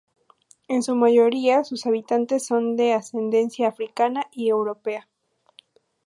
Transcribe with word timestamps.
En 0.67 0.81
su 0.81 0.95
mayoría 0.95 1.63
sus 1.63 1.85
habitantes 1.85 2.43
son 2.47 2.75
de 2.75 2.93
ascendencia 2.93 3.67
africana 3.67 4.25
y 4.31 4.49
europea. 4.49 5.07